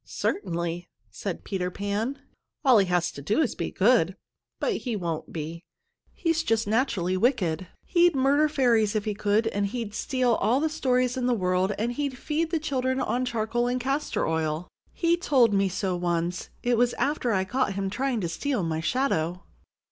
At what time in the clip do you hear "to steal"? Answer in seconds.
18.21-18.63